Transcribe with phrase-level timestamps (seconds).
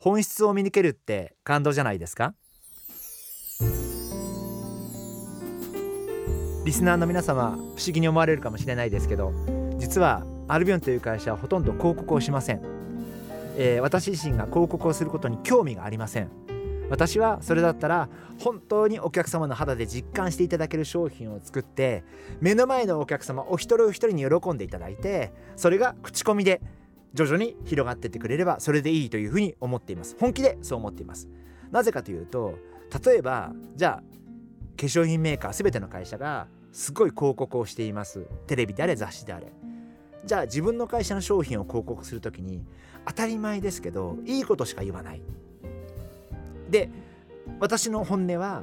[0.00, 2.34] 本質を見抜けるって感動じゃないですか？
[6.64, 9.32] リスナーの皆様不思議に思われるかもしれないですけど
[9.78, 12.62] 実はアルビオンという会社はほとんど広告をしません、
[13.56, 16.30] えー、私自身が広告をすることに興味がありません。
[16.90, 22.02] 私はそれだったら本当にお客様の肌で実感していただける商品を作って
[22.40, 26.62] 目の前のお客様お一人お一人に喜んでいただいてそれが口コミで
[27.18, 30.16] 徐々に広がってってくれればそれでいいというふうに思っています。
[30.20, 31.28] 本気でそう思っています。
[31.72, 32.56] なぜかというと
[33.04, 34.02] 例えばじゃあ
[34.76, 38.28] 化粧品メーカー全ての会社がすごい広告をしています。
[38.46, 39.52] テレビであれ雑誌であれ。
[40.24, 42.64] じゃあ自分の会社の商品を広告する時に
[43.04, 45.22] 当たり前ですけどいいことしか言わない。
[46.70, 46.88] で
[47.58, 48.62] 私の本音は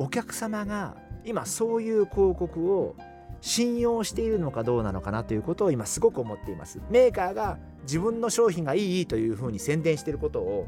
[0.00, 2.96] お客様が今そういう広告を
[3.40, 6.80] 信用しているのかどうなのかなということを今すごく思っています。
[6.90, 10.66] メーカーが自分の商品がいいというふうに宣伝していることを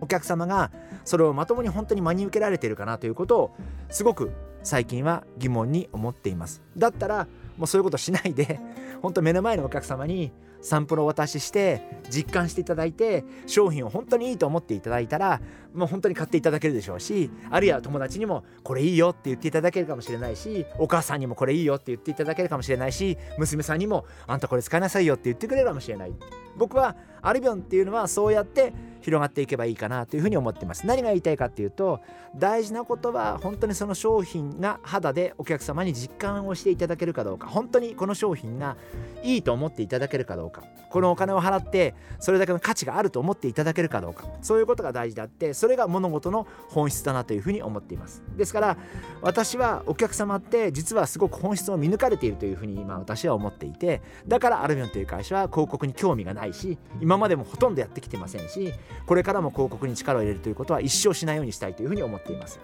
[0.00, 0.70] お客様が
[1.04, 3.50] それをまともに本当に真に受けられているかなということを
[3.88, 6.62] すごく最近は疑問に思っています。
[6.76, 8.60] だったらもうそういうことしないで
[9.02, 15.40] 本当目の前のお客様にサンプルをお渡しして実感していただいて商品を本当にいいと思っていただいたら
[15.74, 26.12] もう本当に買っていただけるでしょうしあるいは友達にもこれいいよって言っていただけるかもしれないしお母さんにもこれいいよって言っていただけるかもしれないし娘さんにもあんたこれ使いなさいよって言ってくれるかもしれない。
[26.56, 30.86] 僕はアルビオンっていうのはそうやって広がっていけばいいかなというふうに思ってます。
[30.86, 32.00] 何が言いたいかっていうと
[32.36, 37.46] 大事なことは本当にその商品が肌でお客様に実感をしていただけるかどうか。
[37.46, 38.76] 本当にこの商品が
[39.22, 40.47] いいと思っていただけるかどうか。
[40.50, 48.22] このお金を払ってそれだけの価値があると思っていただけるかどうかそういうことが大事であってそれが物事の本質だなというふうに思っています。
[48.36, 48.76] ですから
[49.20, 58.72] 私はお客様って実はすごく本質を見抜かれているというふうに今私は思っていてだからアルビオンという会社は広告に興味がないし今までもほとんどやってきてませんし
[59.06, 62.60] これからも広告に力を入れるということは一生しないようにしたいというふうに思っています。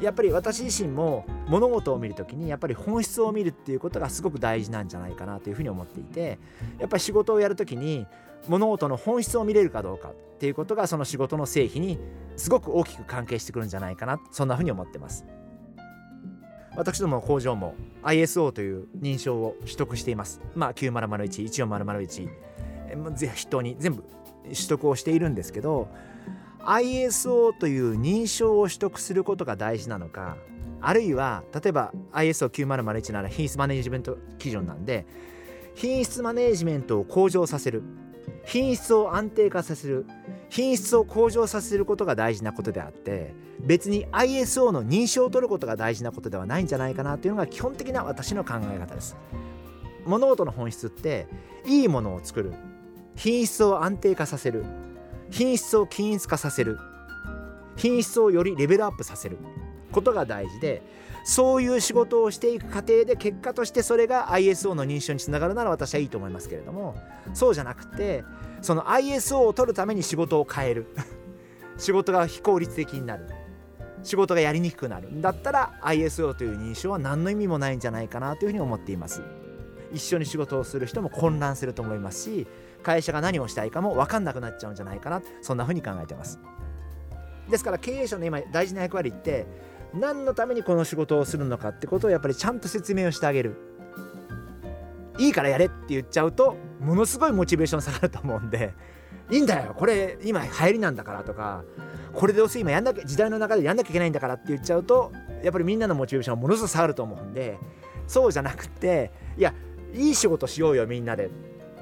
[0.00, 6.38] やっぱり私自身も物事を見るときにやっぱり本質を見るっていうことがすごく大事なんじゃないかなというふうに思っていて
[6.78, 8.06] やっぱり仕事をやるときに
[8.48, 11.98] 物事の本質を見れるかどうかっていうことがその仕事の成否に
[12.36, 15.24] すごく大きく関係してくるんじゃないかなそんなふうに思ってます。
[16.76, 20.42] 私どもの工場も ISO という認証を取得しています。
[20.54, 22.28] まあ9001、14001
[23.28, 24.04] 筆頭に全部
[24.44, 25.88] 取得をしているんですけど
[26.66, 30.36] ISO という認証を取得することが大事なのか
[30.80, 35.06] あるいは例えば ISO9001 なら品質マネジメント基準なんで
[35.74, 37.82] 品質マネジメントを向上させる
[38.44, 40.06] 品質を安定化させる
[40.48, 49.16] 品質を向上させることが大事なことであって別に ISO の認証を取ることが大事なことではないんじゃないかなというのが基本的な私の考え方です。
[50.06, 51.26] 物事の本質って
[51.66, 52.52] いいものを作る
[53.16, 54.64] 品質を安定化させる
[55.30, 56.78] 品質を均一化させる。
[57.76, 59.38] 品質をよりレベルアップさせる。
[59.92, 60.82] ことが大事で
[61.24, 66.96] そういう仕事をしていく過程で結果としてそれが ISO の認証につながるなら私はいいと思いますけれども
[67.34, 68.22] そうじゃなくて
[68.60, 70.86] その ISO を取るために仕事を変える。
[71.78, 73.26] 仕事が非効率的になる。
[74.02, 75.10] 仕事がやりにくくなる。
[75.10, 79.22] んだったら ISO という認証は何の意味もないんじゃないかなというふうに思っています。
[79.92, 82.46] 一緒に仕事をする人も混乱すると思いますし
[82.86, 85.20] 会社が何をしたいかも分かんなくなっちゃうんじゃないかな。
[85.42, 86.38] そんな風に考えてます。
[87.50, 89.46] ですから経営者の今大事な役割って
[89.92, 93.56] 何のためにこの仕事をするのかってことをやっぱりちゃんと説明をしてあげる。
[95.18, 98.74] いいからやれって言っちゃうとものすごいモチベーション下がると思うんで
[99.30, 99.74] いいんだよ。
[99.76, 101.64] これ今流行りなんだからとか
[102.12, 105.12] これでどうせ今やんなきゃ時代の中でやんなきゃいけないんだからって言っちゃうと
[105.42, 107.58] やっぱりみんなのモチベーションはものすごく下がると思うんで
[108.06, 109.54] そうじゃなくていや
[109.94, 111.30] いい仕事しようよみんなで。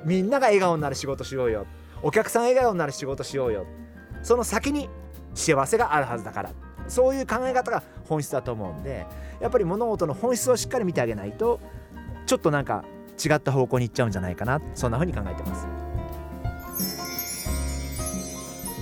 [0.05, 1.67] みんなが笑顔になる仕事しようよ。
[2.03, 3.67] お客さん笑顔になる仕事しようよ。
[4.23, 4.89] その先に
[5.35, 6.51] 幸せがあるはずだから。
[6.89, 9.07] そういう考え方が本質だと思うんで
[9.41, 11.59] やっぱり物事の本質をしっかり見てあげないと
[12.27, 12.85] ちょっとなんか
[13.25, 14.61] 違った方向に行っちゃうんじゃないかな。
[14.75, 15.67] そんな風に考えてます。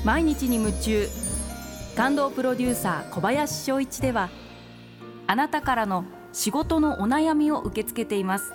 [0.05, 1.07] 毎日に夢中。
[1.97, 4.31] 感動プロデューサー小林翔一では
[5.27, 8.55] あなたからの仕事のお悩みを受け付けています。